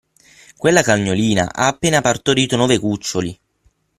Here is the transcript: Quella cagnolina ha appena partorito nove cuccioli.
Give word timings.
Quella 0.57 0.81
cagnolina 0.81 1.53
ha 1.53 1.67
appena 1.67 2.01
partorito 2.01 2.55
nove 2.55 2.79
cuccioli. 2.79 3.39